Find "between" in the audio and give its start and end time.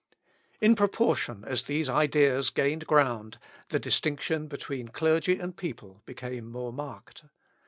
4.47-4.87